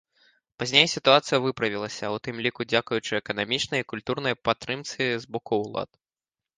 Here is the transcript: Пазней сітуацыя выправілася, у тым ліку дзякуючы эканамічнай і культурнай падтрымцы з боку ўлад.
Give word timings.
Пазней 0.61 0.87
сітуацыя 0.93 1.39
выправілася, 1.43 2.05
у 2.17 2.19
тым 2.29 2.35
ліку 2.47 2.61
дзякуючы 2.71 3.13
эканамічнай 3.21 3.79
і 3.87 3.91
культурнай 3.97 4.41
падтрымцы 4.49 5.01
з 5.21 5.35
боку 5.37 5.53
ўлад. 5.67 5.89